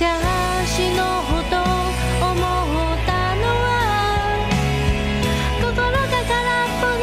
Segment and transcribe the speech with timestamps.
[0.00, 0.06] 昔
[0.94, 1.60] のことを
[2.30, 3.66] 思ったのは
[5.60, 6.86] 心が空っぽ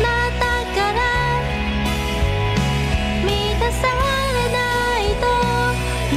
[0.00, 0.96] なったから
[3.22, 3.28] 満
[3.60, 4.56] たされな
[4.96, 5.28] いと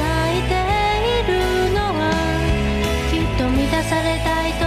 [0.38, 0.56] いて
[1.04, 1.36] いる
[1.74, 2.00] のは
[3.10, 4.64] きっと満たされたいと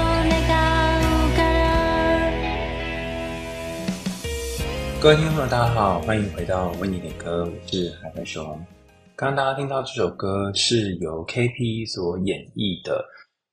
[5.02, 8.79] 各位听众，大家好，欢迎回到为你点歌，我是海豚熊。
[9.20, 13.04] 刚刚大家听到这首歌是由 KP 所演绎的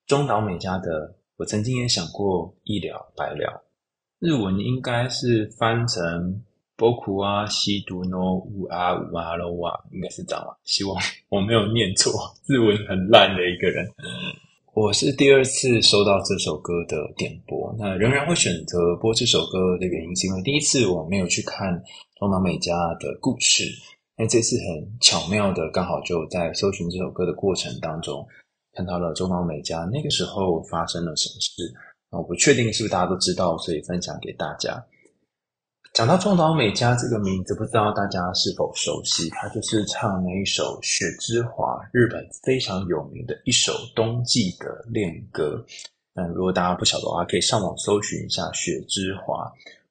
[0.07, 3.65] 中岛美嘉的《我曾经也想过一了百了》，
[4.25, 6.41] 日文应该是翻成
[6.79, 10.57] “波库啊西都诺乌啊乌啊罗瓦”，应该是这样吧？
[10.63, 10.97] 希望
[11.31, 12.13] 我没有念错，
[12.47, 13.85] 日文很烂的一个人。
[14.73, 21.83] 我是第二次收到这首歌的点播，那仍然会选择播这首歌的原因，是因为第一次我没有去看
[22.21, 23.65] 中岛美嘉的故事，
[24.19, 28.27] 那这次很巧妙的，刚好就在搜寻这首歌的过程当中，
[28.73, 31.75] 看到了中岛美嘉那个时候发生了什么事，
[32.11, 34.83] 我不确定是不是大家都知道，所以分享给大家。
[35.93, 39.29] 讲到中岛美嘉这个名字，不知道大家是否熟悉？
[39.31, 45.65] 他就是唱那一首《雪之华》，日本非常有名的一首冬季的恋歌。
[46.15, 49.45] 那如果大家不晓得的话，可以上网搜寻一下《雪之华》，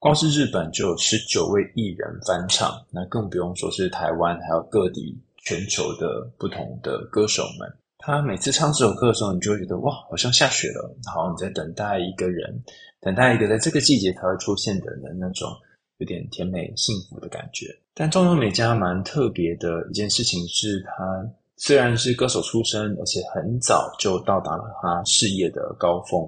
[0.05, 7.67] 光是日本就有十九位艺人翻唱，那更不用说是台湾，还有各地全球的不同的歌手们。
[7.97, 10.95] 他每次唱这首歌的时候，你就会觉得哇，好像下雪了。
[11.11, 12.63] 好像你在等待一个人，
[13.01, 15.49] 等待一个在这个季节才会出现的人那种。
[15.97, 26.19] 有点甜美幸福的感觉，但中岛美嘉蛮特别的一件事情是，她虽然是歌手出身，而且很早就到达了她事业的高峰，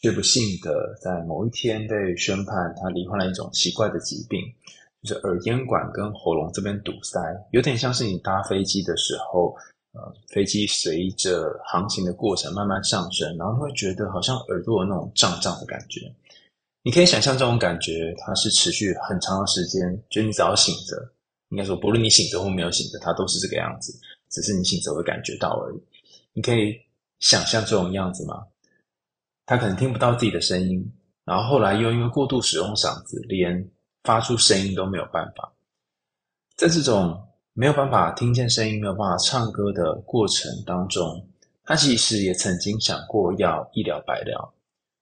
[0.00, 4.40] 却不幸的在某一天被宣判他罹患了一种奇怪的疾病，
[5.02, 7.18] 就是耳咽管跟喉咙这边堵塞，
[7.50, 9.54] 有点像是你搭飞机的时候，
[9.92, 16.00] 呃，飞机随着航行的过程慢慢上升，然后会觉得好像耳朵有那种胀胀的感觉。
[16.84, 20.00] 你可以想象这种感觉，它是持续很长的时间。
[20.08, 20.96] 就你只要醒着，
[21.50, 23.92] 应该说，不论你醒着或没有醒着，它都是这个样子。
[24.30, 25.80] 只是你醒着会感觉到而已。
[26.32, 26.74] 你可以
[27.18, 28.46] 想象这种样子吗？
[29.48, 30.92] 他可能听不到自己的声音，
[31.24, 33.66] 然后后来又因为过度使用嗓子，连
[34.04, 35.50] 发出声音都没有办法。
[36.54, 37.18] 在这种
[37.54, 41.26] 没有办法听见声音、没有办法唱歌的过程当中，
[41.64, 44.52] 他其实也曾经想过要一了百了。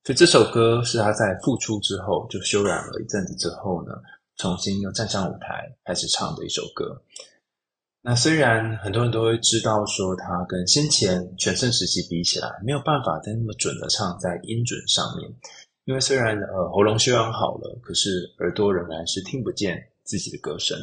[0.05, 3.91] 所以这首歌是他在复出之后就休养了一阵子之后呢，
[4.37, 7.01] 重新又站上舞台开始唱的一首歌。
[8.01, 15.29] 那虽然很多人都会知道说他跟先前全盛时期比起来没有办法再那么准的唱在音准上面，
[15.85, 20.77] 因为虽然呃喉咙修养好了，可是耳朵仍然是听不见自己的歌声。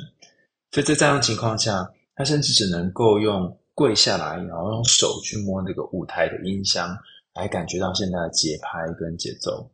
[0.70, 6.96] 所以在这样的情况下，他甚至只能够用跪下来，然后用手去摸那个舞台的音箱。
[7.34, 9.68] 来感觉到现在的节拍跟节奏，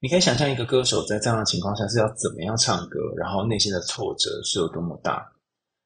[0.00, 5.32] 你可以想象一个歌手在这样的情况下是要怎么样唱歌，然后内心的挫折是有多么大。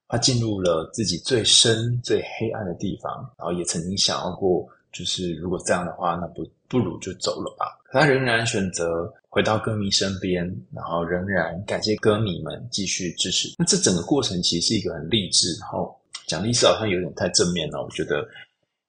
[0.08, 7.78] 他进入了自己最深、最黑暗的地方，然后也曾经想要过，就是如果这样的话，那不不如就走了吧。
[7.84, 13.48] 可他仍然选择回到歌迷身边，然后仍然感谢歌迷们继续支持。
[13.58, 15.94] 那这整个过程其实是一个很励志，然后
[16.26, 18.26] 讲励志好像有点太正面了，我觉得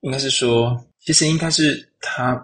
[0.01, 0.83] 应该是说。
[1.01, 2.35] 其实应该是他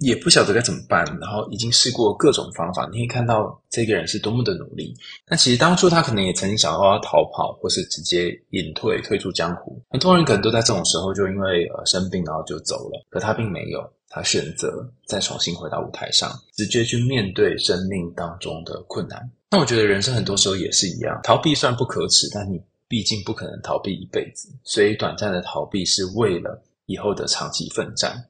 [0.00, 2.88] 也不晓得该怎么办，然后已经试过各种方法。
[2.90, 4.94] 你可以看到这个人是多么的努力。
[5.28, 9.80] 那其实当初他可能也曾经想要逃跑，或是直接隐退，退出江湖。
[9.90, 13.78] 很多人可能都在这种时候就因为呃生病然后就走了，可他并没有，
[14.08, 19.30] 他选择再重新回到舞台上，直接去面对生命当中的困难。
[19.50, 22.58] 那我觉得人生很多时候也是一样，逃避算不可耻，但你
[22.88, 26.62] 毕竟不可能逃避一辈子，所以短暂的逃避是为了。
[26.86, 28.20] 以后的长期奋战，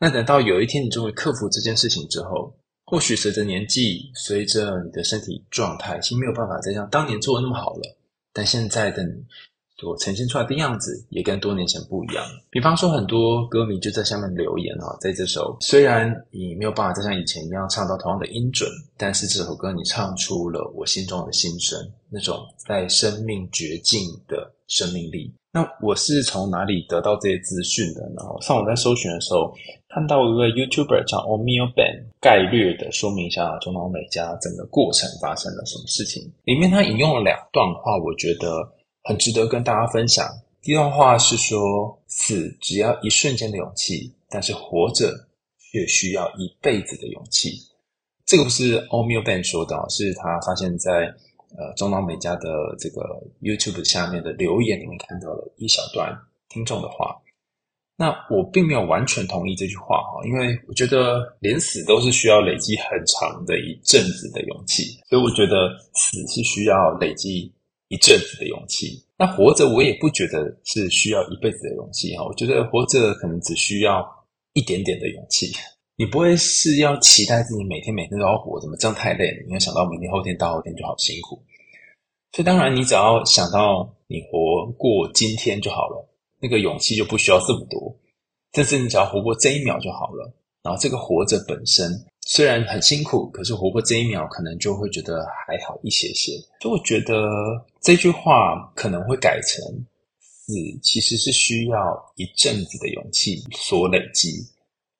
[0.00, 2.54] 那等到有一天你终于克服这件事情之后，
[2.84, 7.96] 或许随着年纪，随着你的身体状态，已经没有办法再像当年做的那么好了。
[8.32, 9.12] 但现在的你
[9.76, 12.24] 所呈现出来的样子，也跟多年前不一样。
[12.50, 21.78] 比方说，很多歌迷就在下面留言啊，在这首虽然你没有办法再像以前一样唱到同样的音准，但是这首歌你唱出了我心中的心声，
[22.08, 25.34] 那种在生命绝境的生命力。
[25.52, 28.22] 那我是从哪里得到这些资讯的呢？
[28.42, 29.52] 上网在搜寻的时候，
[29.88, 36.30] 看到一位 YouTuber 叫 Omio Ben，概略的说明一下中岛美嘉整个过程发生了什么事情。
[36.44, 38.50] 里面他引用了两段话，我觉得
[39.04, 40.26] 很值得跟大家分享。
[40.62, 45.12] 第一段话是说：死只要一瞬间的勇气，但是活着
[45.72, 47.52] 却需要一辈子的勇气。
[48.26, 51.14] 这个不是 Omio Ben 说的，是他发现在。
[51.56, 53.00] 呃，中岛美嘉的这个
[53.40, 56.14] YouTube 下面的留言里面看到了一小段
[56.50, 57.16] 听众的话，
[58.00, 67.52] 那我并没有完全同意这句话哈，因为我觉得连死都是需要累积很长的一阵子的勇气，所以我觉得死是需要累积
[67.88, 69.04] 一阵子的勇气。
[69.18, 74.06] 那活着我也不觉得是需要一辈子的勇气哈，我觉得活着可能只需要
[74.52, 75.50] 一点点的勇气。
[75.96, 79.42] 你不会是要期待自己每天每天都要活，怎么这样太累了？
[79.48, 81.42] 你要想到明天、后天、大后天就好辛苦。
[82.30, 86.07] 所以当然，你只要想到你活过今天就好了。
[86.40, 87.96] 那个勇气就不需要这么多，
[88.52, 90.32] 但是你只要活过这一秒就好了。
[90.62, 91.90] 然后这个活着本身
[92.26, 96.32] 虽然很辛苦，可是活过这一秒，可能就会觉得还好一些些。
[96.60, 97.26] 所以我觉得
[97.80, 99.64] 这句话可能会改成：
[100.20, 100.52] 死
[100.82, 101.78] 其实是需要
[102.16, 104.32] 一阵子的勇气所累积，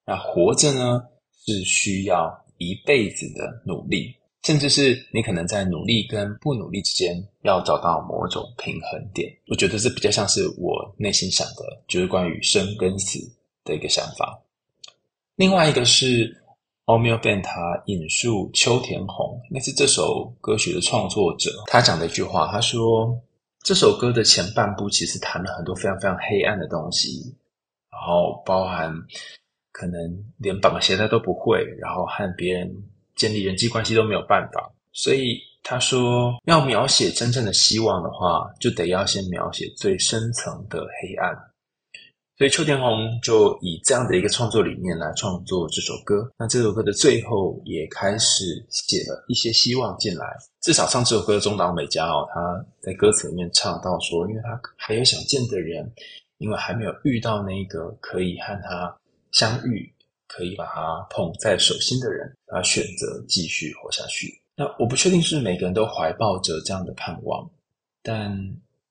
[0.06, 1.02] 那活着呢，
[1.44, 4.14] 是需要一辈子的努力。
[4.49, 13.19] 甚至是你可能在努力跟不努力之间要找到某种平衡点，我觉得这比较像是我内心想的，就是关于生跟死
[13.62, 14.43] 的一个想法。
[15.37, 16.35] 另外一个是
[16.87, 17.53] Omiyo Ben 他
[17.89, 23.21] 引述秋田弘，那是这首歌曲的创作者，他讲的一句话，他说
[23.62, 27.37] 这首歌的前半部其实谈了很多非常非常黑暗的东西，
[27.91, 28.91] 然后包含
[29.73, 32.75] 可能连绑鞋带都不会，然后和别人。
[33.19, 41.37] 建立人际关系都没有办法，所以他说，要描写真正的希望的话，就得要先描写最深层的黑暗。
[42.38, 46.31] 所以秋田弘就以这样的一个创作理念来创作这首歌。
[46.38, 50.25] 那这首歌的最后也开始写了一些希望进来。
[50.61, 55.93] 至少唱这首歌的中岛美嘉哦，他在歌词里面唱到说，因为他还有想见的人，
[56.38, 58.97] 因为还没有遇到那个可以和他
[59.32, 59.93] 相遇。
[60.29, 64.41] 可以把它捧在手心的人，他选择继续活下去。
[64.55, 67.51] 那我不确定是每个人都怀抱着这样的盼望，
[68.03, 68.31] 但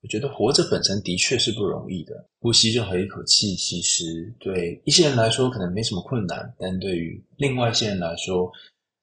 [0.01, 2.25] 我觉得活着本身的确是不容易的。
[2.39, 8.51] 呼吸任何一口气，其实对一些人来说可能没什么困难，但对于另外一些人来说，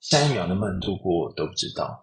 [0.01, 2.01] 下一秒能不能度过都不知道。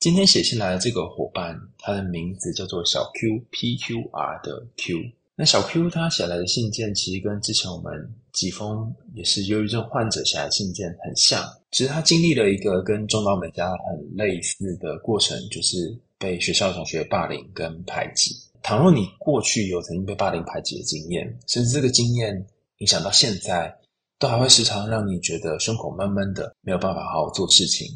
[0.00, 4.96] 今天写信来的这个伙伴，他的名字叫做小 Q P Q R 的 Q。
[5.40, 7.92] 那小 Q 他写来的信件，其实跟之前我们
[8.32, 11.40] 几封也是忧郁症患者写来的信件很像，
[11.70, 18.34] 只是他经历了一个跟中岛美嘉很类似的过程，就是被学校同学霸凌跟排挤。
[18.64, 22.44] 倘若你过去有曾经被霸凌排挤的经验，甚至这个经验
[22.78, 23.72] 影响到现在，
[24.18, 27.86] 都还会时常让你觉得胸口闷闷的，没有办法好好做事情。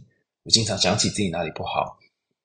[0.44, 1.98] 我经常想起自己哪里不好，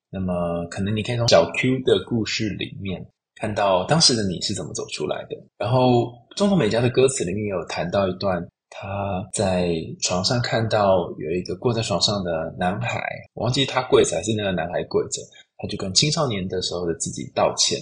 [0.09, 3.07] 那么可能你可以从小 Q 的故事里面。
[3.39, 5.37] 看到当时的你是怎么走出来的？
[5.57, 13.01] 然后中岛美嘉的歌词里面有谈到一段，他在床上看到有一个跪在床上的男孩，
[13.33, 15.21] 我忘记他跪着还是那个男孩跪着，
[15.57, 17.79] 他就跟青少年的时候的自己道歉。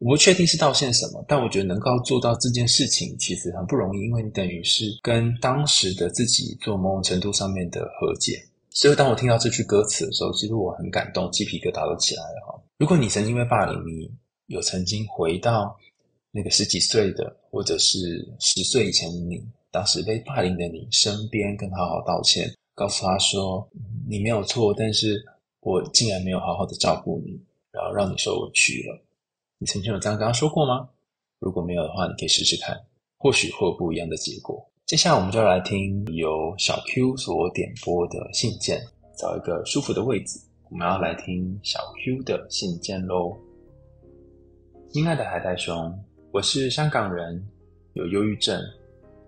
[0.00, 8.40] 我不确定是道歉什么，但我觉得能够做到这件事情其实很不容易，因为你等于是跟当时的自己做某种程度上面的和解。
[8.70, 12.62] 所以当我听到这句歌词的时候，其实我很感动，鸡皮疙瘩都起来了哈。
[12.78, 14.08] 如果你曾经被霸凌，你
[14.48, 15.78] 有曾经回到
[16.30, 23.68] 那个十几岁的，或者是十岁以前的你，当时被霸凌的你身边，跟他好好道歉，告诉他说
[24.08, 25.22] 你没有错，但是
[25.60, 27.38] 我竟然没有好好的照顾你，
[27.70, 28.98] 然后让你受委屈了。
[29.58, 30.88] 你曾经有这样跟他说过吗？
[31.38, 32.74] 如果没有的话，你可以试试看，
[33.18, 34.66] 或许会有不一样的结果。
[34.86, 38.80] 接下来我们就来听由小 Q 所点播的信件，
[39.18, 40.40] 找一个舒服的位置，
[40.70, 43.36] 我们要来听小 Q 的信件喽。
[44.98, 45.96] 亲爱的海带兄，
[46.32, 47.40] 我是香港人，
[47.92, 48.60] 有忧郁症，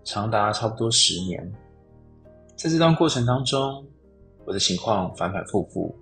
[0.02, 1.48] 长达差不多十年。
[2.56, 3.86] 在这段过程当中，
[4.44, 5.96] 我的情况反反复复，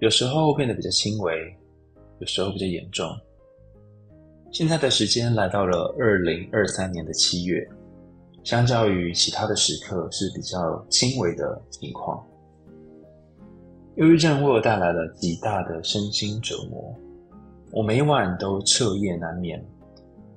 [0.00, 1.32] 有时候变得比较轻微，
[2.18, 3.08] 有时候比较严重。
[4.50, 7.64] 现在的时间来到了二零二三年的七月，
[8.42, 12.20] 相较于其他的时刻是比较轻微的情况。
[13.94, 16.92] 忧郁症为我带来了极大的身心折磨。
[17.70, 19.62] 我每晚都彻夜难眠，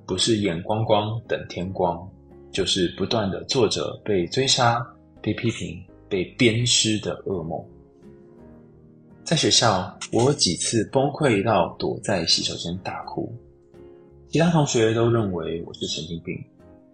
[0.06, 2.06] 不是眼光光等天光，
[2.52, 4.86] 就是不断的做着被追杀、
[5.22, 7.58] 被批评、被鞭尸的噩梦。
[9.24, 13.32] 在学校，我几次崩溃到躲在洗手间大哭，
[14.28, 16.36] 其他同学都认为我是神经病，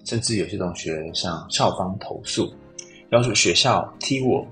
[0.04, 2.48] 甚至有些同学向校方投诉，
[3.10, 4.46] 要求学校踢我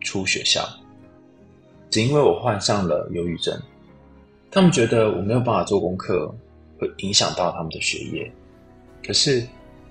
[0.00, 0.68] 出学校，
[1.90, 3.58] 只因为我患上了忧郁症。
[4.54, 6.32] 他们觉得我没有办法做功课，
[6.78, 8.30] 会影响到他们的学业。
[9.02, 9.44] 可是，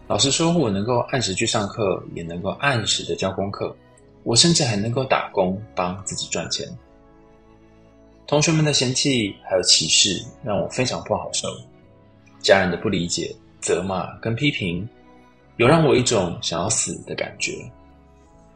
[0.08, 3.76] 老实说，我能够按时去上课，也能够按时的交功课，
[4.24, 6.68] 我甚至还能够打工帮自己赚钱。
[8.28, 11.48] 同学们的嫌弃还有歧视，让我非常不好受。
[12.40, 14.88] 家人的不理解、责骂跟批评，
[15.58, 17.52] 有让我一种想要死的感觉。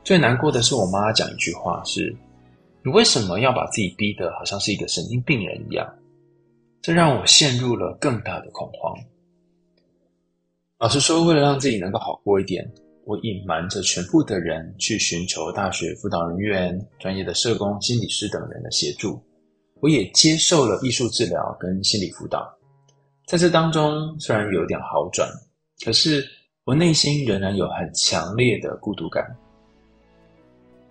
[0.04, 2.16] 最难过的是，我妈讲一句话是
[2.86, 5.92] ：“你为什么要把自己逼得好像是一个神经病人一样？”
[6.84, 8.96] 这让我陷入了更大的恐慌。
[10.78, 12.64] 老实说，为了让自己能够好过一点，
[13.06, 19.20] 我隐瞒着全部的人去寻求大学辅导人员、专业的社工、心理师等人的协助。
[19.82, 22.48] 我也接受了艺术治疗跟心理辅导。
[23.26, 25.28] 在这当中，虽然有点好转，
[25.84, 26.24] 可是
[26.66, 29.26] 我内心仍然有很强烈的孤独感。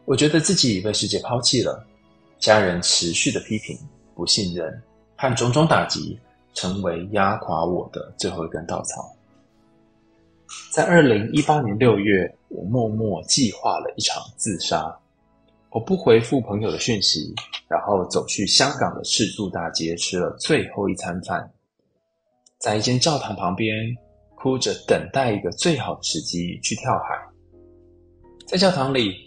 [0.06, 1.82] 我觉得自己被世界抛弃了，
[2.38, 3.74] 家人持续的批评、
[4.14, 4.82] 不信任
[5.16, 6.18] 和种种打击，
[6.52, 9.10] 成为压垮我的最后一根稻草。
[10.70, 14.94] 在二零一八年六月，我默默计划了一场自杀。
[15.70, 17.34] 我不回复朋友的讯息，
[17.66, 21.50] 然后走去香港的赤柱大街吃了最后一餐饭，
[22.58, 23.74] 在一间教堂旁边
[24.34, 27.18] 哭着等待一个最好的时机去跳海。
[28.46, 29.23] 在教堂里。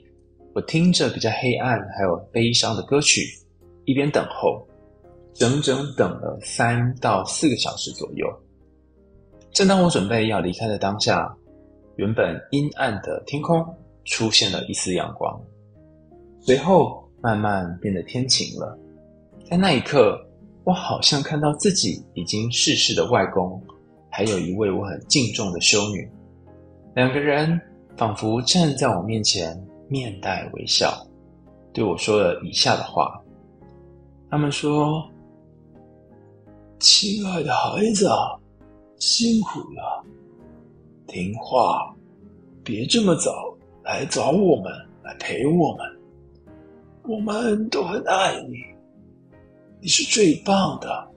[0.57, 3.21] 我听着比较黑暗还有悲伤的歌曲，
[3.85, 4.67] 一边等候，
[5.35, 8.27] 整整等了三到四个小时左右。
[9.51, 11.31] 正当我准备要离开的当下，
[11.97, 13.63] 原本阴暗的天空
[14.03, 15.39] 出现了一丝阳光，
[16.41, 18.75] 随后慢慢变得天晴了。
[19.47, 20.19] 在那一刻，
[20.63, 23.61] 我好像看到自己已经逝世的外公，
[24.09, 26.09] 还有一位我很敬重的修女，
[26.95, 27.61] 两个人
[27.95, 29.55] 仿佛站在我面前。
[29.87, 31.05] 面带微笑，
[31.73, 33.21] 对我说了以下的话。
[34.29, 35.09] 他们说
[36.79, 38.09] ：“亲爱的孩子，
[38.99, 40.03] 辛苦了，
[41.07, 41.95] 听话，
[42.63, 44.71] 别这么早来找我们，
[45.03, 45.97] 来陪我们。
[47.03, 48.57] 我们都很爱你，
[49.79, 51.07] 你是最棒的，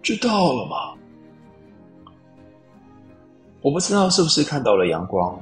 [0.00, 0.94] 知道了吗？”
[3.60, 5.38] 我不知道是不是看到了阳光，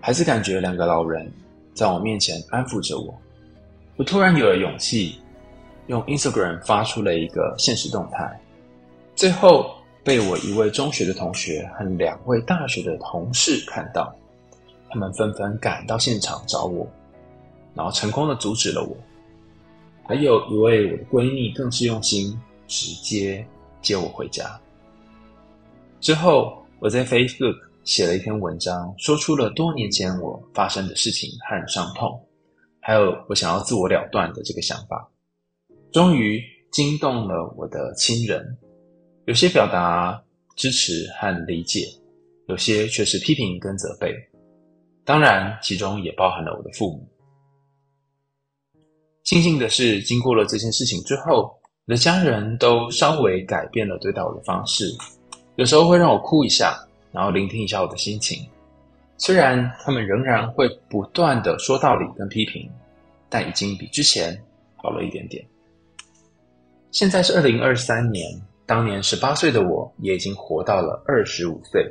[0.00, 1.28] 还是感觉两个老人。
[1.76, 3.14] 在我面前安抚着我，
[3.96, 5.20] 我突然有了勇气，
[5.88, 8.40] 用 Instagram 发出了一个现实动态，
[9.14, 14.10] 最后被我一位中学的同学和两位大学的同事看到，
[14.88, 16.88] 他们纷纷赶到现场找我，
[17.74, 18.96] 然后成功的阻止了我。
[20.08, 23.46] 还有一位我的闺蜜更是用心，直接
[23.82, 24.58] 接我回家。
[26.00, 27.65] 之后我在 Facebook。
[27.86, 32.20] 写了一篇文章，说出了多年前我发生的事情和伤痛，
[32.80, 35.08] 还有我想要自我了断的这个想法，
[35.92, 38.44] 终于惊动了我的亲人，
[39.26, 40.20] 有些表达
[40.56, 41.86] 支持和理解，
[42.48, 44.12] 有些却是批评跟责备，
[45.04, 47.08] 当然其中也包含了我的父母。
[49.22, 54.92] 庆幸的是，经过了这件事情之后，我的家人都稍微改变了对待我的方式，
[55.54, 56.82] 有时候会让我哭一下。
[57.16, 58.46] 然后聆听一下我的心情，
[59.16, 62.70] 虽然他们仍然会不断的说道理跟批评，
[63.30, 64.38] 但已经比之前
[64.76, 65.42] 好了一点点。
[66.90, 68.30] 现在是二零二三年，
[68.66, 71.90] 当年十八岁的我也已经活到了二十五岁。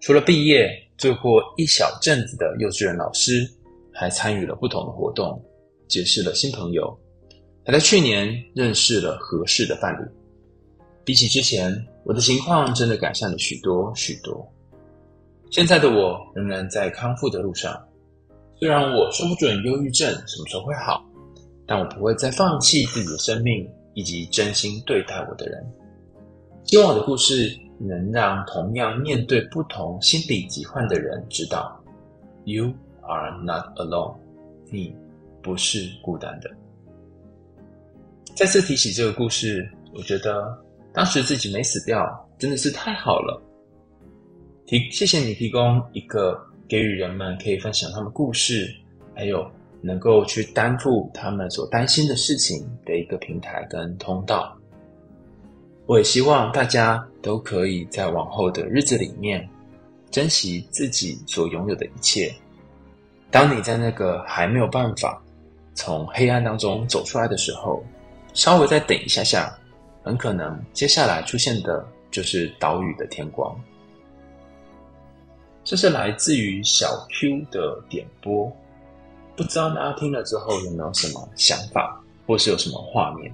[0.00, 0.68] 除了毕业，
[0.98, 3.50] 做过一小阵子的幼稚园老师，
[3.90, 5.42] 还参与了不同的活动，
[5.88, 6.94] 结识了新朋友，
[7.64, 10.06] 还在去年认识了合适的伴侣。
[11.06, 11.72] 比起之前。
[12.04, 14.46] 我的情况真的改善了许多许多。
[15.50, 17.78] 现在的我仍然在康复的路上，
[18.56, 21.04] 虽然我说不准忧郁症什么时候会好，
[21.66, 25.64] 但我不会再放弃自己的生命以及真心对待我的人。
[26.64, 31.78] 希望我的故事能让同样面对不同心理疾患的人知道
[32.44, 34.16] ，You are not alone，
[34.70, 34.96] 你
[35.42, 36.50] 不是孤单的。
[38.34, 40.58] 再次提起这个故事，我觉得。
[40.92, 42.06] 当时自己没死掉，
[42.38, 43.42] 真的是太好了。
[44.66, 48.72] 提，谢谢你提供一个给予人们可以分享他们故事，
[49.14, 54.56] 还有能够去担负他们所担心的事情的一个平台跟通道。
[55.86, 59.46] 我也希望大家都可以在往后的日子里面
[60.10, 62.32] 珍惜自己所拥有的一切。
[63.30, 65.20] 当你在那个还没有办法
[65.74, 67.82] 从黑暗当中走出来的时候，
[68.34, 69.58] 稍微再等一下下。
[70.02, 73.54] 很可能接下来出现的就是岛屿的天光。
[75.64, 78.50] 这是来自于小 Q 的点播，
[79.36, 83.32] 不知道大家听了之后有没有什么想法，或是有什么画面？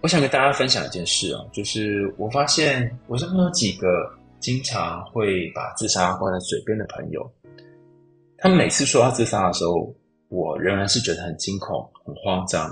[0.00, 3.86] 我想跟大家分享一件事啊，就是我发现我身边有几个
[4.40, 7.30] 经常会把自杀挂在嘴边的朋友，
[8.36, 9.94] 他们每次说到自杀的时候，
[10.28, 12.68] 我仍然是觉得很惊恐、很慌张。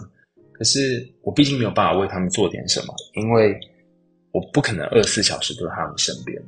[0.61, 3.59] 可是我毕竟没有办法为他们做点什么，因为
[4.31, 6.38] 我不可能二十四小时都在他们身边。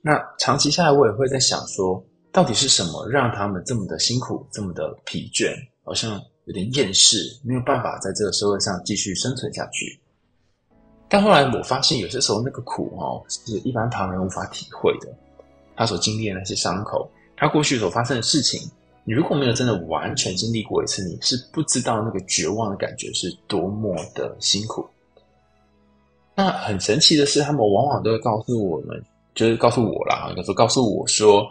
[0.00, 2.02] 那长期下来，我也会在想说，
[2.32, 5.54] 到底是什么让他们这么的辛苦，这么的疲倦，
[5.84, 10.00] 好像有点厌世，没有办法在这个社会上继续生存下去。
[11.06, 15.14] 但后来我发现，有些时候那个苦哦，是一般旁人无法体会的。
[15.76, 18.58] 他所经历的那些伤口，他过去所发生的事情，
[19.04, 24.86] 你如果没有真的完全经历过一次，你是不知道那个绝望的感觉是多么的辛苦。
[26.34, 29.02] 那很神奇的是，他们往往都会告诉我们。
[29.34, 31.46] 就是告诉我啦，有时候告诉我说，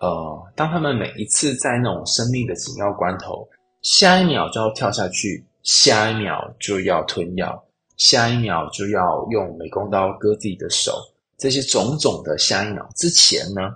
[0.00, 3.44] 呃，当他们每一次在那种生命的紧要关头，
[3.82, 7.60] 下一秒就要跳下去，下一秒就要吞药，
[7.96, 10.92] 下一秒就要用美工刀割自己的手，
[11.36, 13.74] 这些种种的下一秒之前呢，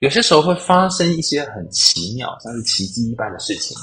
[0.00, 3.74] 有些时候会发生一些很奇妙，像是奇迹一般的事情。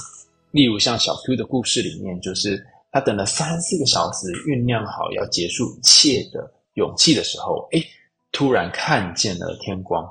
[0.52, 7.84] 例如像小 Q 的故事里面，就是他等了三四个小时酝酿好要结束一切的勇气的时候，诶
[8.30, 10.08] 突然看见了天光，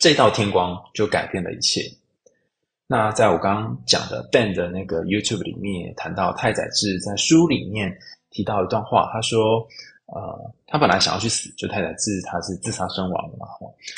[0.00, 1.82] 这道天光就改变了一切。
[2.88, 7.96] 那在我刚刚讲的 Ben 的那个 YouTube 里面，谈到太宰治在书里面
[8.30, 9.64] 提到一段话，他说
[10.14, 13.46] ：“呃，他本来想要去死，就太宰治他是自杀身亡的嘛，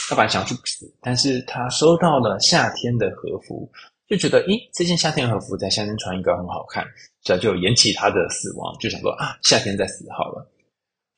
[0.09, 3.71] 他本来想要去死，但是他收到了夏天的和服，
[4.09, 6.85] 就觉得，咦，这件夏天和服在夏天穿应该很好看，
[7.23, 10.47] 所以就延期他的死亡，就想说啊，夏天再死好了。”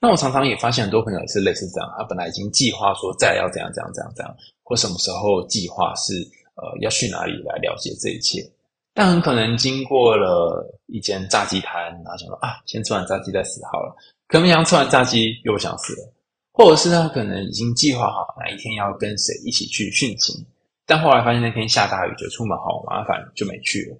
[0.00, 6.12] 那我常常也发现很多朋友也是类似这样，他本来已经计划说再要怎样怎样怎样怎样，或什么时候计划是
[6.56, 8.46] 呃要去哪里来了解这一切，
[8.92, 13.96] 但很可能经过了一间炸鸡摊，然后想说啊，先吃完炸鸡再死好了，
[14.34, 16.12] 可能想吃完炸鸡又想死了，
[16.50, 20.44] 或者是他可能已经计划好哪一天要跟谁一起去殉情，
[20.84, 23.96] 但后来发现那天下大雨，就出门好麻烦，就没去了。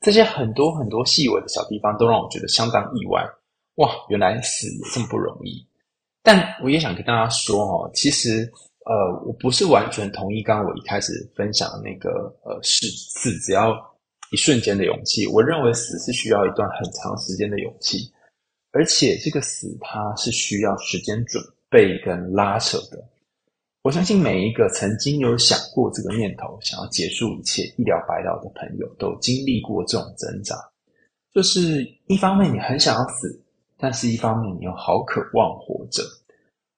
[0.00, 3.24] 这些很多很多细微的小地方，都让我觉得相当意外。
[3.76, 5.64] 哇，原来死也这么不容易！
[6.20, 8.42] 但我也想跟大家说哦，其实
[8.86, 12.10] 呃，我不是完全同意刚刚我一开始分享的那个
[12.42, 13.72] 呃，是死只要
[14.32, 15.28] 一瞬间的勇气。
[15.28, 18.10] 我认为死是需要一段很长时间的勇气，
[18.76, 23.02] 而且这个死它是需要时间准备跟拉扯的。
[23.80, 30.54] 我相信每一个曾经有想过这个念头，想要结束一切、一了百了的朋友，都经历过这种挣扎。
[31.32, 33.42] 就是一方面你很想要死。
[33.78, 36.02] 但是，一方面你又好渴望活着。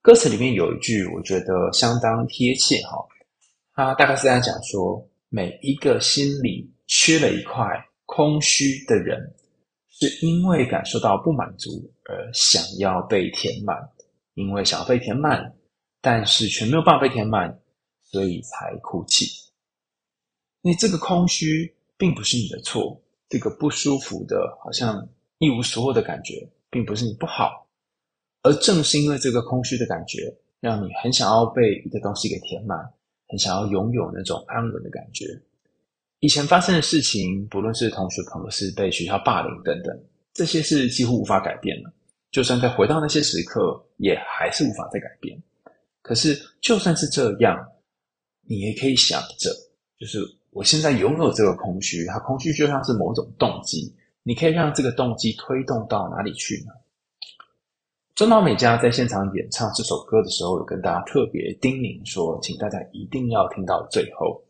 [0.02, 2.98] 歌词里面有一句，我觉得相当贴切哈。
[3.72, 7.64] 他大概是在讲说，每一个心里缺了一块
[8.04, 9.32] 空虚的人，
[9.98, 13.76] 是因为感受到不满足而想要被填满，
[14.34, 15.54] 因为想要被填满，
[16.00, 17.60] 但是却没有办法被填满，
[18.02, 19.26] 所以才哭泣。
[20.62, 25.08] 那这个空虚并不是你的错，这个不舒服的，好像
[25.38, 26.48] 一无所有的感觉。
[26.70, 27.66] 并不是你不好，
[28.42, 32.78] 而正是因为这个空虚的感觉，让你很想要被一个东西给填满，
[33.26, 35.24] 很想要拥有那种安稳的感觉。
[36.20, 39.96] 以前发生的事情，不论是同学朋友是被学校霸凌等等，
[40.34, 41.92] 这些是几乎无法改变的。
[42.30, 45.40] 就算再回到那些时刻，也还是无法再改变。
[46.02, 47.56] 可是，就算是这样，
[48.42, 49.50] 你也可以想着，
[49.98, 50.18] 就是
[50.50, 53.94] 我现在拥有这个空虚，它空虚就像是某种动机。
[54.24, 56.72] 你可以让这个动机推动到哪里去呢？
[58.14, 64.42] 中岛美嘉在现场演唱这首歌的时候，有跟大家特别叮咛说，请大家一定要听到最后。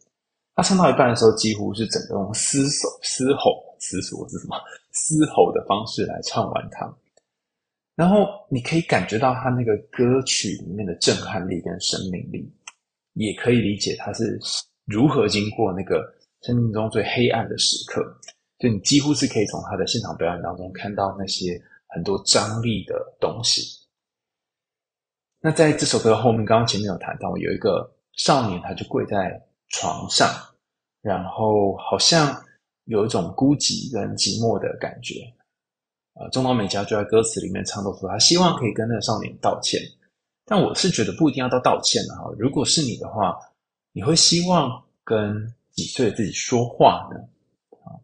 [0.59, 4.57] 他唱到一半的时候，几乎是整个用嘶吼、嘶吼、嘶吼是什么？
[4.91, 6.93] 嘶吼的方式来唱完它。
[7.95, 12.53] 然后你可以感觉到他那个歌曲里面的震撼力跟生命力，
[13.13, 14.37] 也可以理解他是
[14.85, 16.03] 如何经过那个
[16.43, 18.03] 生命中最黑暗的时刻。
[18.59, 23.63] 就你几乎是可以从他的现场表演当中看到那些很多张力的东西。
[25.39, 30.29] 那在这首歌后面，刚刚前面有谈到，有一个少年，他就跪在床上，
[31.09, 32.39] 然后好像
[32.85, 35.15] 有一种孤寂跟寂寞的感觉。
[36.13, 39.81] 呃，中岛美嘉就在歌词里面唱到说，他希望可以跟那个少年道歉。
[40.45, 42.31] 但我是觉得不一定要到道歉的哈。
[42.39, 43.39] 如果是你的话，
[43.93, 47.17] 你会希望跟几岁的自己说话呢？
[47.85, 47.97] 啊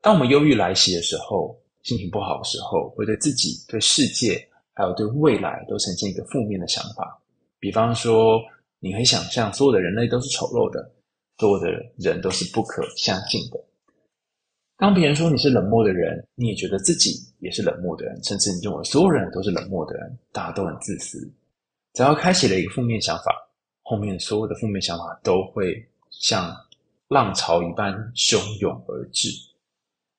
[0.00, 7.20] 当我们忧郁来袭的时候，心情不好的时候，会对自己、对世界，还有对未来都呈现一个负面的想法。
[7.58, 8.40] 比方说，
[8.78, 10.90] 你可以想象所有的人类都是丑陋的，
[11.40, 13.58] 所有的人都是不可相信的。
[14.76, 21.18] 当别人说你是冷漠的人，你也觉得自己也是冷漠的人，甚至你认为所有人都是冷漠的人，大家都很自私。
[21.94, 23.34] 只要开启了一个负面想法，
[23.82, 26.54] 后面所有的负面想法都会像
[27.08, 29.30] 浪潮一般汹涌而至。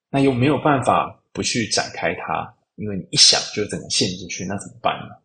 [0.10, 5.16] 那又没有办法不去展开它，因为你一想就整个陷进去，那怎么办呢？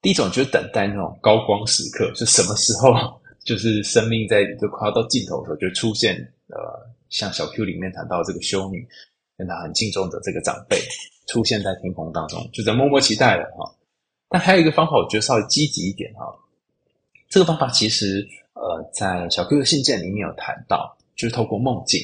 [0.00, 6.14] 第一种就是等待那种高光时刻，就什么时候就是生命在就快要到尽头的时候，就出现
[6.48, 6.58] 呃，
[7.08, 8.86] 像小 Q 里面谈到这个修女
[9.36, 10.76] 跟他很敬重的这个长辈
[11.26, 13.74] 出现在天空当中，就在默默期待了哈。
[14.28, 16.26] 但还有一个方法，我觉得稍微积极一点哈。
[17.28, 22.00] 这个方法其实呃，在小 Q 的信件里面有谈到，就是透过梦境。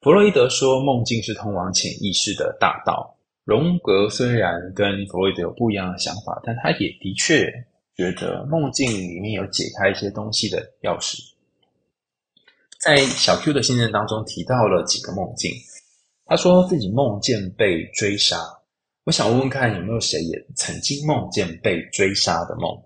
[0.00, 3.16] 弗洛伊德说，梦境是通往潜意识的大道。
[3.44, 7.52] 荣格虽然跟弗洛伊德有不一样的想法，但他也的确
[8.00, 11.18] 觉得梦境里面有解开一些东西的钥匙。
[12.80, 15.50] 在小 Q 的信件当中提到了几个梦境，
[16.24, 18.38] 他说自己梦见被追杀。
[19.04, 22.82] 我想问问看，有没有谁也曾经梦见被追杀的梦？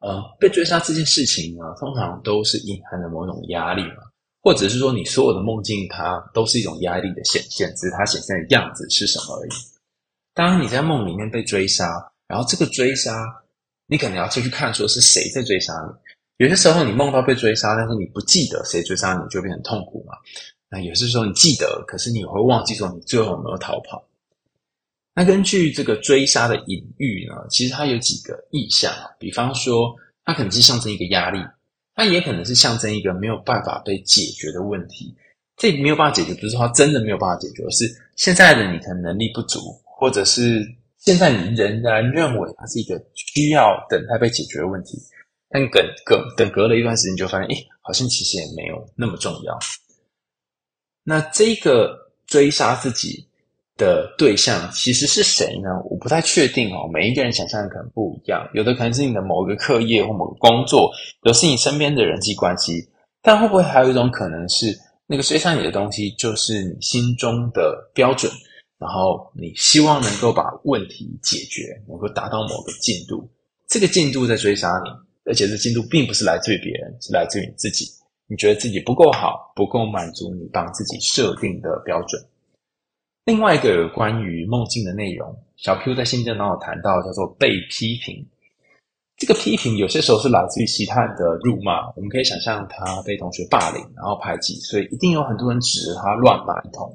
[0.00, 4.02] 呃，被追杀这件事情呢，通常都是隐含着某种压力嘛。
[4.42, 9.50] 或者是说，你所有的梦境，它都是一种压力的显现，只是它显现的样子是什么而已。
[10.34, 11.86] 当你在梦里面被追杀，
[12.26, 13.12] 然后这个追杀，
[13.86, 16.44] 你可能要出去看说是谁在追杀你。
[16.44, 20.14] 有些时候你梦到被追杀，但是你不记得谁追杀你，就变成痛苦嘛。
[20.68, 24.08] 那有些时候你记得，可是你会忘记说你最后有没有逃跑。
[25.14, 31.38] 那根据这个追杀的隐喻呢，其实它有几个意象，比方说，它可能是象征一个压力。
[31.94, 35.14] 它也可能是象征一个没有办法被解决的问题。
[35.58, 37.84] 这没有办法解决，不是说它真的没有办法解决，而是
[38.16, 40.66] 现在的你可能能力不足，或者是
[41.04, 44.98] 现在你仍然认为它是一个需要等待被解决的问题。
[45.50, 49.58] 但等隔等隔了一段时间，就发现，诶，好像其实也没有那么重要。
[51.04, 51.94] 那这个
[52.26, 53.26] 追杀自己
[53.76, 55.68] 的对象其实是谁呢？
[55.90, 56.88] 我不太确定哦。
[56.90, 60.90] 每一个人想象的可能不一样，有的可能是你的某一个课业或某个工作，
[61.24, 62.88] 有是你身边的人际关系。
[63.20, 64.66] 但会不会还有一种可能是，
[65.06, 68.32] 那个追杀你的东西就是你心中的标准，
[68.82, 73.30] 然后你希望能够把问题解决，能够达到某个进度。
[73.68, 74.90] 这个进度在追杀你，
[75.24, 77.86] 而且这进度并不是来自于别人，是来自于你自己。
[78.26, 82.20] 你觉得自己不够好，不够满足你帮自己设定的标准。
[83.26, 88.26] 另外一个有关于梦境的内容，小 Q 在信件当中谈到，叫做被批评。
[89.16, 96.92] 这个批评有些时候是来自于其他人的辱骂，我们可以想象他被同学霸凌，然后排挤，所以一定有很多人指着他乱骂一通。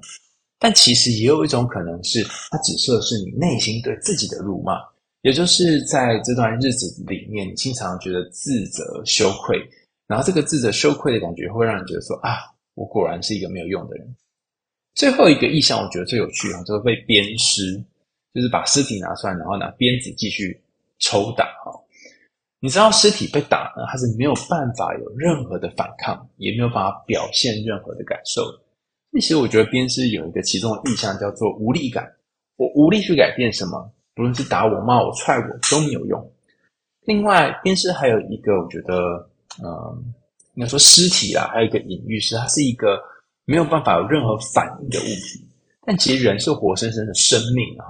[0.59, 4.73] 但其实也有一种可能是，他指涉的是你内心对自己的辱骂，
[5.21, 9.57] 也就是在这段日子里面，你经常觉得自责、羞愧，
[10.07, 12.37] 然后这个自责、羞愧的感觉会让你觉得说啊，
[12.73, 14.15] 我果然是一个没有用的人。
[14.95, 17.75] 最后一个意象，我觉得最有趣哈，就是被鞭尸，
[18.33, 20.59] 就是把尸体拿出来，然后拿鞭子继续
[20.97, 21.71] 抽打哈。
[22.59, 28.41] 你知道尸体被打呢，它是没有办法有任何的反抗，也没有办法表现任何的感受。
[29.13, 32.07] 其实我觉得鞭尸有一个其中的意象叫做无力感，
[32.55, 36.31] 我无力去改变什么，不论是打我、骂我、踹我都没有用。
[37.05, 39.29] 另外，鞭尸还有一个我觉得，
[39.63, 40.13] 嗯，
[40.55, 42.99] 应该说尸体啦，还有一个隐喻是它是一个。
[43.49, 45.41] 没有办法有任何反应的物体，
[45.85, 47.85] 但其实人是活生生的生命哈，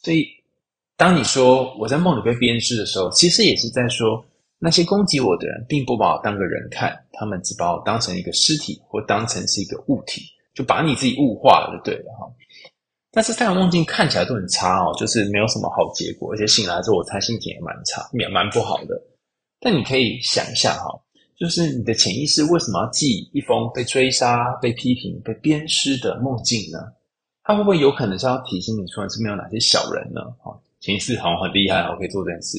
[0.00, 0.24] 所以
[0.96, 4.24] 当你说我在梦里被鞭尸的时候，其实也是在说
[4.60, 10.22] 那些攻击我的人并不把我当个人看，他们只把我当成一个尸体或当成是一个物体，
[10.54, 12.30] 就把你自己物化了就对了哈。
[13.10, 19.00] 但是太阳梦境看起来都很差哦，就是没有什么好结果，而且醒来之后我猜心情也蛮差，也蛮不好的。
[19.60, 21.00] 但你可以想一下哈。
[21.36, 26.78] 就是你的潜意识为什么要记一封被追杀、被批评、被鞭尸的梦境呢？
[27.42, 30.20] 它会不会有可能是要提醒你说，你身边有哪些小人呢？
[30.38, 32.56] 哈，潜意识好像很厉害，我可以做这件事。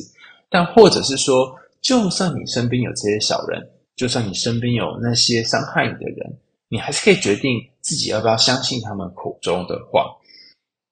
[0.50, 10.10] 但或者是说，就算你身边有这些小人，就算你身边有那些伤害你的人，你还是可以决定自己要不要相信他们口中的话。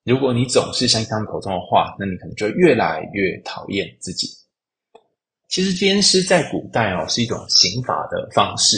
[0.06, 4.28] 如果你总是相信他们口中的话，那你可能就越来越讨厌自己。
[5.50, 8.78] 其实鞭尸在古代哦是一种刑罚的方式，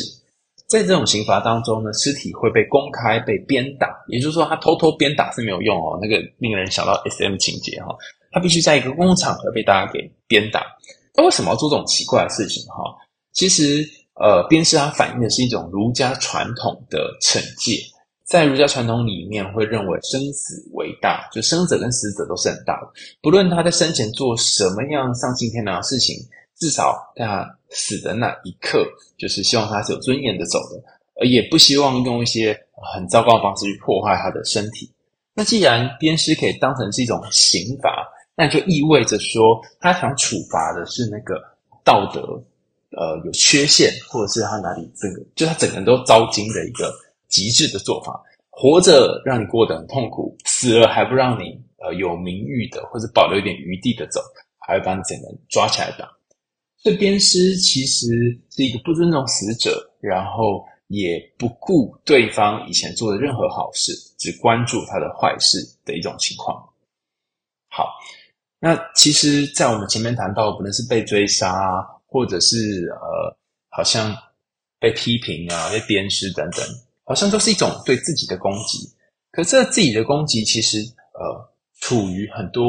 [0.67, 7.87] 在这种刑罚当中呢，尸体会被公开被鞭打，也就是说，他偷偷鞭打是没有用哦，那个令人想到 SM 情节哈，
[8.31, 10.65] 他必须在一个公共场合被大家给鞭打。
[11.13, 12.95] 那为什么要做这种奇怪的事情哈？
[13.31, 13.83] 其实
[14.15, 17.79] 呃，鞭尸它反映的是一种儒家传统的惩戒，
[18.25, 22.87] 在儒家传统里面会认为生死为大，就生者跟死者都是很大的，
[23.21, 26.15] 不论他在生前做什么样丧尽天良的事情。
[26.57, 30.81] 至少在他死的那一刻，就是希望他是有尊严的走的，
[31.19, 32.57] 而也不希望用一些
[32.93, 34.89] 很糟糕的方式去破坏他的身体。
[35.33, 38.07] 那既然鞭尸可以当成是一种刑罚，
[38.37, 39.41] 那就意味着说，
[39.81, 41.35] 他想处罚的是那个
[41.83, 42.21] 道德
[42.91, 46.89] 呃有缺陷，或者是他哪里这个，就他整个人都糟心的一个
[47.27, 48.21] 极致的做法。
[48.49, 54.21] 活着让你过得很痛苦，死了还不让你呃有名誉的或者保留一点余地的走。
[54.67, 56.09] 还会把你整个人抓起来打。
[56.81, 58.07] 这鞭尸其实
[58.49, 66.67] 是一个不尊重死者，然后也不顾对方以前做的任何好事，只关注他的坏事的一种情况。
[67.69, 67.89] 好，
[68.59, 73.37] 那其实，在我们前面谈到，不论是被追杀啊，或者是呃，
[73.69, 74.15] 好像
[74.79, 76.65] 被批评啊、被鞭尸等等，
[77.05, 78.79] 好像都是一种对自己的攻击。
[79.31, 80.79] 可是，这自己的攻击其实
[81.13, 82.65] 呃，处于很多。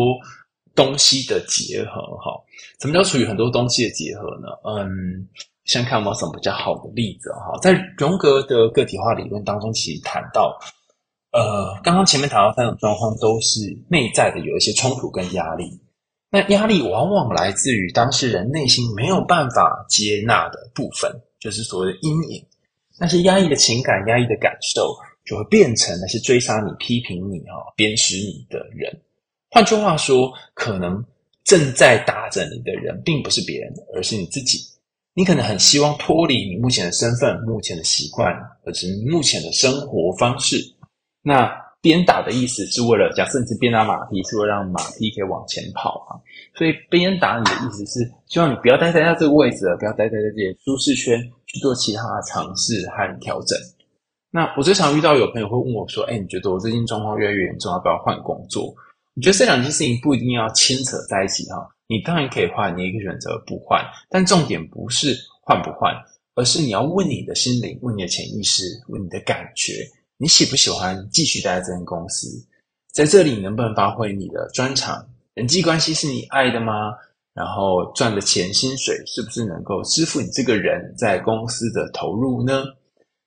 [0.77, 2.38] 东西的结合，哈，
[2.83, 4.49] 什么叫处于很多东西的结合呢？
[4.62, 5.27] 嗯，
[5.64, 10.55] 先看有没有什么比较好的例子，哈，在荣格的个体化理论当中，其实谈到，
[11.33, 15.81] 呃，刚刚前面谈到三种状况都是内在的，有一些冲突跟压力。
[16.29, 22.46] 那压力往往来自于当事人内心没有办法接纳的部分，就是所谓的阴影。
[22.99, 28.91] 那些压抑的情感、压抑的感受，就会变成那些追杀你、批评你、哈、鞭尸你的人。
[29.51, 31.05] 换句话说，可能
[31.45, 34.59] 正在打着你的人，并不是别人，而是你自己。
[35.15, 40.57] 你可能很希望脱离你目前的身份、目前的习惯，而是目前的生活方式。
[41.23, 46.21] 那鞭打的意思是为了，假设你是鞭打马匹，是为了让马匹可以往前跑啊。
[46.55, 51.19] 所以鞭打你的意思是希望你不要待在他这个位置了，不要待在这些舒适圈，
[51.57, 53.59] 去做其他的尝试和调整。
[54.31, 58.66] 那我最常遇到有朋友会问我说：“哎，你觉得我最近状况越来越严重，要不要换工作？”
[59.16, 65.95] 我觉得这两件事情不一定要牵扯在一起哈，你当然可以换，你也可以选择不换，但重点不是换不换，
[66.35, 69.73] 而是你要问你的心灵，问你的潜意识，问你的感觉，
[70.19, 72.29] 你喜不喜欢继续待在这间公司？
[72.92, 75.09] 在这里能不能发挥你的专长？
[75.33, 76.92] 人际关系是你爱的吗？
[77.37, 82.64] 然后赚的钱薪水是不是能够支付你这个人在公司的投入呢？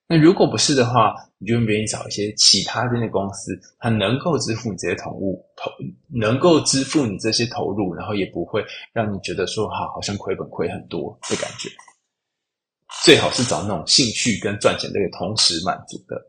[0.07, 5.69] 那如果不是的话，你就愿意找一些其他的公司，它能够支付你这些投入，投
[6.07, 11.69] 能够支付你这些投入，然后也不会让你觉得说好好像亏本亏很多的感觉。
[13.05, 16.19] 最好是找那种兴趣跟赚钱这个同时满足的。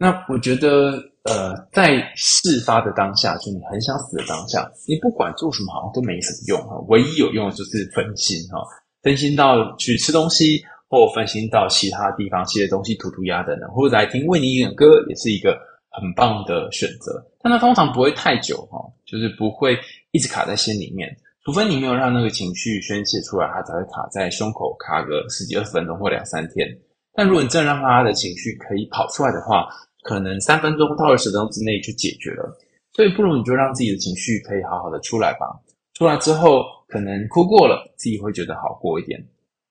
[0.00, 0.92] 那我觉得，
[1.24, 6.74] 呃，在事发的当下，就你很想死的当下，你不管做什么，好像都没什么用哈。
[6.88, 8.66] 唯一有用的就是分心哈，
[9.02, 10.64] 分心到去吃东西。
[10.92, 15.56] 或分心到其他地方，写的东西涂涂鸦等等，或者来听为你演歌，也是一个
[15.88, 17.24] 很棒的选择。
[17.40, 19.78] 但它通常不会太久哈，就是不会
[20.10, 21.08] 一直卡在心里面，
[21.44, 26.66] 除非你没有让那个情绪宣泄出来，它才会卡在胸口卡个十几二十分钟或两三天。
[27.14, 29.68] 但如果你真的让他的情绪可以跑出来的话，
[30.02, 32.56] 可能三分钟到二十分钟之内就解决了。
[32.92, 35.46] 所以不如你就让自己的情绪可以好好的出来吧。
[35.94, 39.22] 出来之后，可能哭过了，自己会觉得好过一点。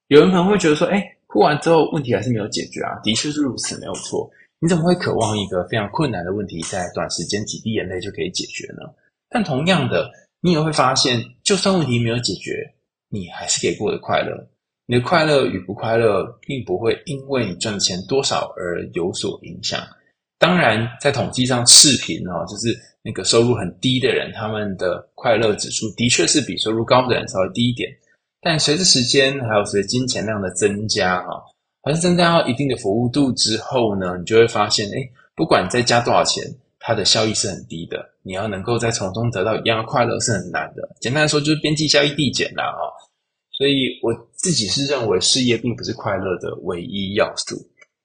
[0.07, 4.29] 有人可能会觉得说：“哎，哭完之后问题还是没有解决啊？”的确是如此，没有错。
[4.59, 8.89] 你怎么会渴望一个非常困难的问题在短时间几滴眼泪就可以解决呢？
[9.29, 10.09] 但同样的，
[10.41, 12.73] 你也会发现，就算问题没有解决，
[13.09, 14.47] 你还是可以过得快乐。
[14.85, 19.79] 你的快乐与不快乐，并不会因为你赚的钱多少而有所影响。
[20.39, 22.73] 当然，在统计上，赤贫哦，就是
[23.04, 27.89] 那个收入很低的人，他们的快乐指数的确是比收入高的人稍微低一点。
[28.41, 31.43] 但随着时间，还有随着金钱量的增加，哈，
[31.84, 36.41] 还是增加到一定的服务度之后呢，你就会发现，诶，不管再加多少钱，
[36.80, 37.97] 它的效益是很低的。
[38.23, 40.88] 你要能够在从中得到一样的快乐是很难的。
[41.02, 42.80] 简单来说，就是边际效益递减啦，哈。
[43.52, 47.58] 所以我自己是认为，事业并不是快乐的唯一要素。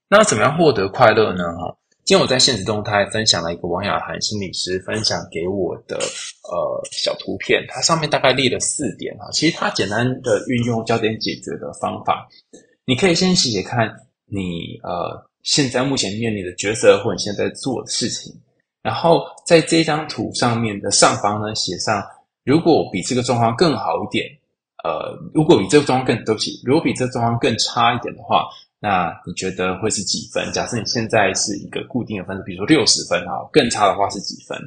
[0.09, 1.45] 那怎么样获得快乐呢？
[1.57, 1.77] 哈。
[2.05, 12.29] 今天我在限时动态分享了一个王雅涵心理师分享给我的呃小图片，它上面大概列了四点哈，其实它简单的运用焦点解决的方法，
[12.85, 13.91] 你可以先写写看
[14.27, 18.35] 你呃现在目前面临的角色或者你现在做的事情，
[18.83, 22.05] 然后在这张图上面的上方呢写上，
[22.45, 24.27] 如果比这个状况更好一点，
[24.85, 28.45] 呃，如果比这个状况更对不起，如果比这个状况更差一点的话。
[28.85, 30.53] 那你觉得会是几分？
[30.53, 34.59] 假设你现在是一个固定的分数，比如说六十分哈，更差的话是几分？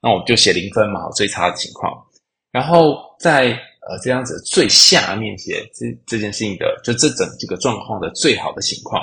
[0.00, 1.92] 那我们就写零分嘛，最差的情况。
[2.52, 3.50] 然后在
[3.88, 9.02] 呃这样子最下面写这这件事情的，就这整这个状况的最好的情况。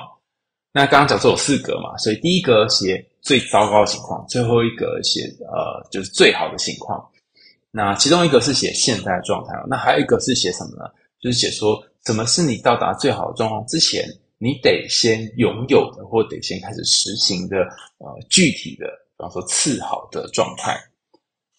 [0.71, 7.05] 那刚刚讲说有四格嘛，所以第一格写最糟糕的情况，最后一格写呃就是最好的情况。
[7.71, 10.89] 那其中一个是写现在的状态，那还有一个是写什么呢？
[11.19, 14.05] 就是写说什么是你到达最好的状况之前。
[14.43, 17.57] 你得先拥有的，或得先开始实行的，
[17.99, 20.75] 呃，具体的，比方说次好的状态。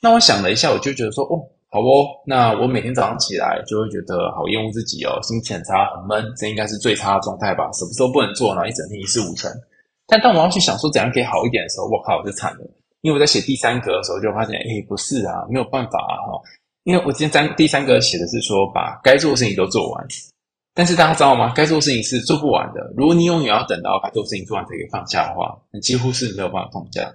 [0.01, 1.39] 那我想了一下，我就觉得说，哦，
[1.71, 7.71] 好哦，那我每天早上起来就会觉得好厌恶自己哦，心情很差，很闷，这应该是最差的状态吧？
[7.73, 8.69] 什么时候不能做呢？
[8.69, 9.49] 一整天一事无成。
[10.09, 12.61] 但当我要去想说怎样可以好一点的时候，我靠，我就惨了，
[13.03, 16.43] 因为我在写第三格的时候就发现，哎，不是啊，没有办法啊，哈，
[16.83, 20.07] 因为我今天三第三个写的是说把该做的事情都做完，
[20.75, 21.53] 但是大家知道吗？
[21.55, 22.93] 该做事情是做不完的。
[22.97, 27.13] 如果你永远要等到把做事情做完才可以放假的话，那几乎是没有办法放假。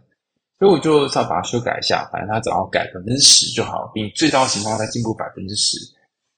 [0.60, 5.78] 所以我就要把它修改一下，反正它只要改百分之十就好，比你最糟的情况再进步百分之十。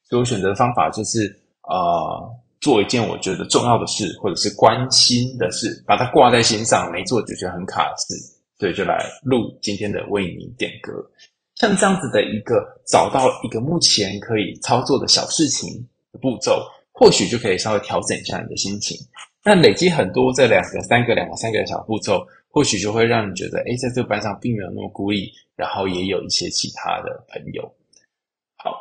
[0.09, 1.19] 所以我选择的方法就是
[1.63, 8.15] 呃，做一件我觉得重要的事，或者是关心的事，把它挂在心上，没做就觉得很卡的事，
[8.57, 10.93] 所以就来录今天的为你点歌。
[11.55, 12.55] 像这样子的一个
[12.87, 15.69] 找到一个目前可以操作的小事情
[16.11, 16.61] 的步骤，
[16.99, 18.97] 或许就可以稍微调整一下你的心情。
[19.45, 22.21] 那累积很多这两个、三个、两个、三个的小步骤。
[22.51, 27.61] 或许就会让你觉得，诶，在这个班上并没有那么孤立，然后也有一些其他的朋友。
[28.57, 28.71] 好，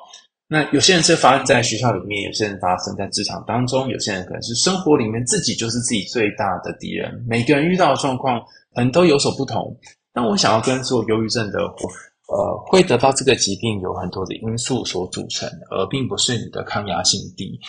[0.49, 7.23] 那有些人是发生在学校里面，有些人发生在职场当中，有些人可能是生活里面自己就是自己最大的敌人。
[7.29, 8.41] 每个人遇到的状况
[8.75, 9.79] 可能都有所不同。
[10.15, 17.61] 那我想要跟所有忧郁症的，呃，会得到这个疾病有很多的因素所组成，而并不是你的抗压性低。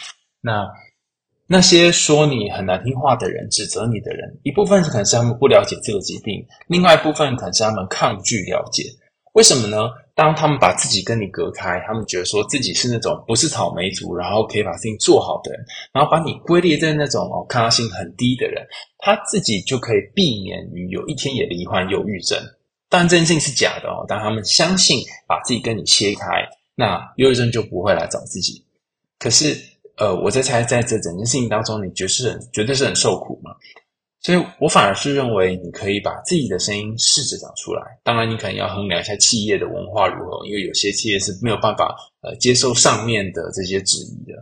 [0.42, 0.68] 那。
[1.52, 8.84] 那些说你很难听话的人，指责你的人，一部分可能是他们不了解这个疾病，另外一部分可能是他们抗拒了解。
[9.34, 9.90] 为什么呢？
[10.14, 18.64] 当他们把自己跟你隔开，他们觉得说自己是那种不是草莓族，然后可以把事情做好的人，然后把你归类在那种哦抗压性很低的人，
[19.00, 22.38] 他自己就可以避免于有一天也罹患忧郁症。
[22.90, 24.06] 当然，这件事情是假的哦。
[24.08, 28.64] 当他们相信把自己跟你切开，那忧郁症就不会来找自己。
[29.18, 29.58] 可是。
[30.00, 33.52] 呃，我在猜，在这整件事情当中，你绝是很绝对是很受苦嘛，
[34.22, 37.82] 所以我反而是认为你可以把自己的声音试着讲出来。
[38.02, 44.34] 当然，你可能要衡量一下企业的文化如何，因为有些企业是没有办法呃接受上面的这些质疑的。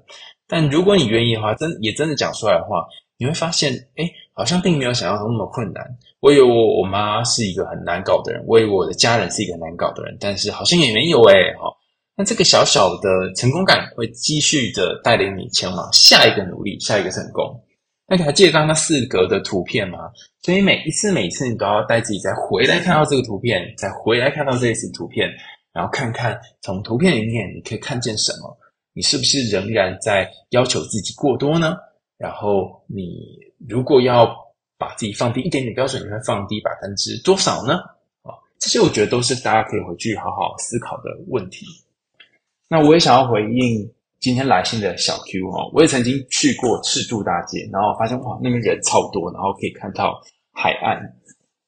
[0.47, 2.85] 但如果你愿意的话，真也真的讲出来的话，
[3.17, 5.83] 你会发现，哎，好像并没有想象中那么困难。
[6.19, 11.73] 我以为我我妈是一个很难搞的人，我以为我的家人是一个很难搞的人，但是好像也没有哎，哈。
[12.17, 17.63] 那这个小小的成功感会继续的带领你前往下一个努力，下一个成功。
[18.07, 19.99] 那你还记得刚刚四格的图片吗？
[20.41, 25.29] 所以每一次，每一次你都要带自己再回来看到这个图片，再回来看到这一次图片，
[25.71, 28.57] 然后看看从图片里面你可以看见什么。
[28.93, 31.75] 你是不是仍然在要求自己过多呢？
[32.17, 34.35] 然后你如果要
[34.79, 37.75] 把自己放低一点点标准，你会放低百分之多少呢？
[38.23, 41.63] 啊，这些我觉得都是大家可以回去好好思考的问题。
[42.69, 50.19] 那我也想要回应今天来信的小 Q 哈，我也曾经去过赤柱大街，然后发现哇，那边人超多，然后可以看到
[50.51, 50.99] 海岸，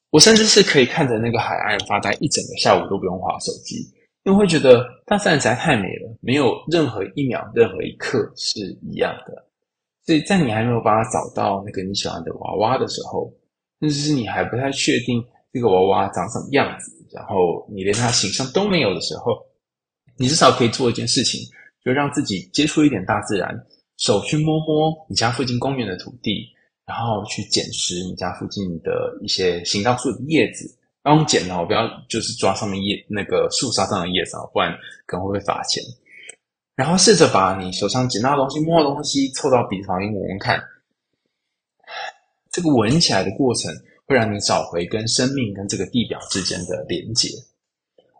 [0.09, 3.75] 我甚至是可以看着那个海岸发呆一整个下午都不用滑手机，
[4.23, 9.45] 因为会觉得大自然实在太美了，没有任何一秒、任何一刻是一样的。
[10.05, 13.31] 所以在你还没有办法找到那个你喜欢的娃娃的时候，
[13.79, 19.45] 甚至是你还不太确定这个娃娃长什么样子，然后你连它形象都没有的时候。
[20.19, 21.39] 你至少可以做一件事情，
[21.83, 23.57] 就让自己接触一点大自然，
[23.97, 26.45] 手去摸摸你家附近公园的土地，
[26.85, 30.75] 然后去捡拾你家附近的一些行道树的叶子。
[31.01, 35.81] 然后捡哦，不要就是抓上面叶那个树梢上的叶子哦，不然可能会被罚钱。
[36.75, 40.61] 然后试着把你手上捡到的东西、摸的东西凑到鼻子旁边闻闻看，
[42.51, 43.73] 这个闻起来的过程
[44.05, 47.29] 会让你找回跟生命跟这个地表之间的连结。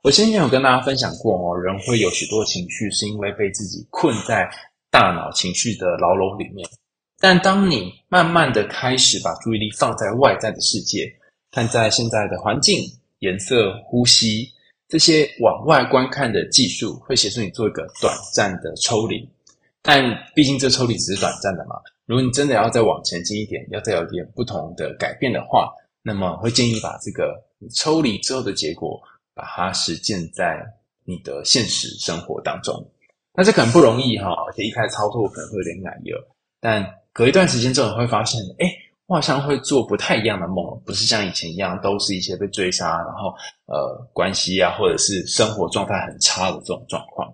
[0.02, 4.50] 我先前有跟大家分享过哦，人会有许多情绪，是因为被自己困在
[4.90, 6.68] 大脑情绪的牢笼里面。
[7.20, 11.12] 但当你慢慢的开始把注意力放在外在的世界，
[11.52, 12.82] 看在现在的环境、
[13.20, 14.50] 颜色、呼吸
[14.88, 19.28] 这些往外观看的技术，会协助你做一个短暂的抽离。
[19.82, 20.02] 但
[20.34, 21.76] 毕竟这抽离只是短暂的嘛。
[22.06, 25.70] 如果你真的要再往前进一点，要再有一点不同的改变的话，
[26.02, 27.44] 那么会建议把这个
[27.76, 28.98] 抽离之后的结果。
[29.39, 30.62] 把它实践在
[31.06, 32.91] 你的现实生活当中，
[33.34, 36.17] 那这可能不容易哈，而且一开始操作可能会有点难有，
[36.60, 38.67] 但隔一段时间之后，你会发现，哎，
[39.06, 43.34] 我好像会做不太一样的梦，不是像以前一样，都是一些被追杀，然后
[43.65, 47.34] 呃关系啊，或者是生活状态很差的这种状况。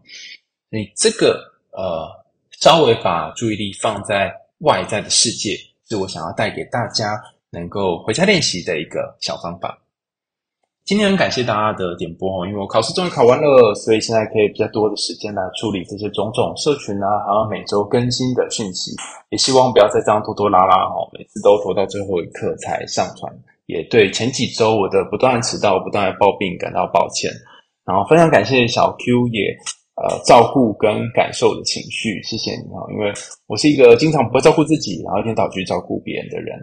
[0.69, 2.07] 所以这个呃，
[2.51, 5.57] 稍微把注意力放在外在的世界，
[5.89, 7.19] 是我想要带给大家
[7.49, 9.81] 能够回家练习的一个小方法。
[10.85, 18.91] 今天很感谢大家的点播哦，因为我考试终于考完了，所以现在可以比较多的时间来处理这些种种社群啊，还有每周更新的讯息。
[19.31, 23.33] 也希望不要再这样拖拖拉拉哦，每次都拖到最后一刻才上传。
[23.65, 27.31] 也对前几周我的不断迟到、不断的抱病感到抱歉。
[27.83, 29.57] 然后非常感谢小 Q 也
[29.97, 33.11] 呃照顾跟感受的情绪，谢谢你哦，因为
[33.47, 36.55] 我是一个经常不会照顾自己，然后一天到晚去照顾别人的人。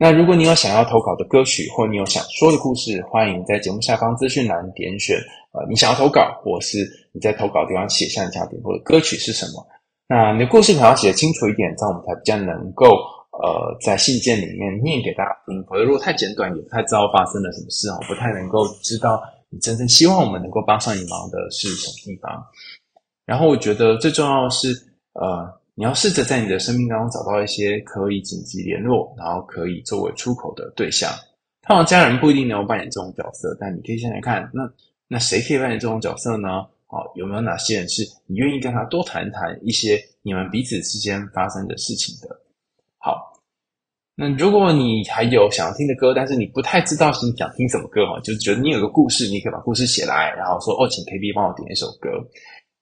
[0.00, 5.16] 那如果你有想要投稿的歌曲，或你有想说的故事，欢迎在节目下方资讯栏点选，
[5.50, 6.78] 呃，你想要投稿，或是
[7.12, 9.66] 你在投稿地方写下你想点播的歌曲是什么。
[10.06, 12.86] 那你的故事可能要写得清楚一点，这样我们才比较能够
[13.42, 15.60] 呃在信件里面念给大家听。
[15.64, 19.20] 否则如果太简短，也不太知道发生了什么事哦，不太能够知道
[19.50, 22.40] 你真正希望我们能够帮上你忙的是什么地方。
[23.26, 24.68] 然后我觉得最重要的是
[25.14, 25.57] 呃。
[25.78, 31.08] 你要试着在你的生命当中找到一些可以紧急联络，然后可以作为出口的对象。
[31.62, 34.68] 通常家人不一定能够扮演这种角色，但你可以先来看，那
[35.06, 36.66] 那谁可以扮演这种角色呢？
[36.88, 42.36] 好，有没有哪些人是你愿意跟他多谈谈一些你们彼此之间发生的事情的？
[42.98, 43.32] 好，
[44.16, 52.10] 那如果你还有想要听的歌，但是你不太知道你想听什么歌哈，就是觉得你有个故事，你可以把故事写来，然后说哦，请 KB 帮我点一首歌。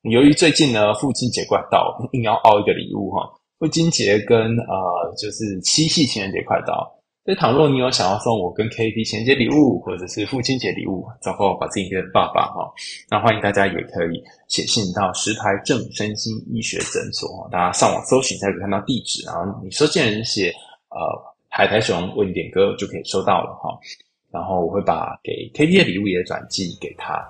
[0.03, 3.29] 由于最近呢，父亲节快到，硬要凹一个礼物哈。
[3.59, 6.93] 父亲节跟呃，就是七夕情人节快到，
[7.25, 12.71] 所以倘若你有想要送我跟 KB 情人节礼物，或者是父亲节礼物，然后把自己变成爸爸哈，
[13.11, 20.53] 那欢迎大家也可以写信到石牌正身心医学诊所，大家上网搜寻才可以看到地址，然后你收件人写
[20.91, 21.01] 呃
[21.49, 23.77] 海苔熊为你点歌就可以收到了哈。
[24.31, 27.27] 然后我会把给 KB 的礼物也转寄给他。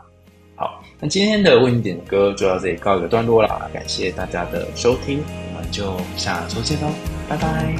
[0.56, 5.22] 好，那今天的为你点歌就到这里告一个段落啦，感谢大家的收听，
[5.54, 6.88] 我们就下周见喽，
[7.28, 7.76] 拜拜。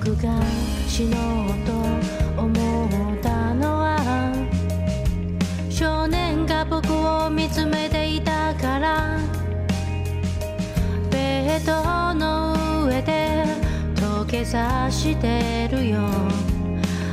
[0.00, 0.40] 僕が
[0.86, 1.72] 死のうと
[2.40, 4.32] 思ったのは
[5.68, 9.18] 少年が仆を见つめていたから。
[11.10, 13.44] ベッドの上で
[13.96, 15.98] 土下座してるよ。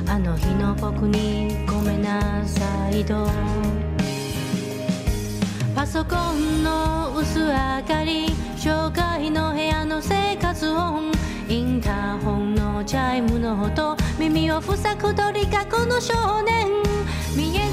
[0.07, 3.27] あの日の仆にごめんなさいと
[5.75, 11.24] パソコンの薄明かり绍介の部屋の生活音。
[11.48, 16.68] インターホンのチャイムの音耳を塞ぐ鳥かこの少年。
[17.36, 17.64] 見え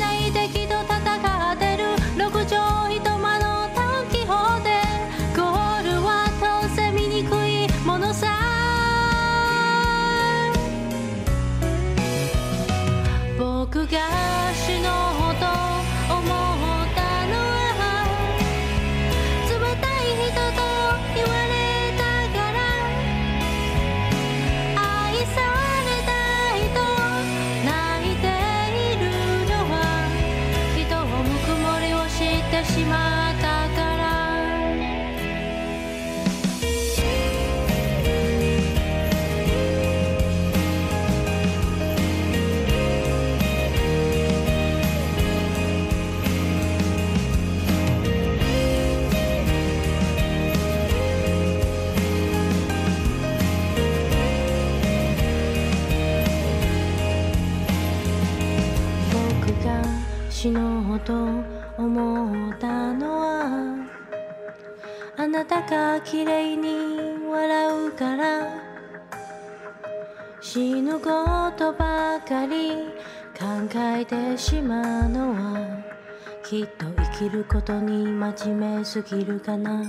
[77.53, 79.84] ことに真面目すぎるかな。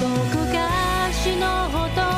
[0.00, 2.11] 僕が死のうと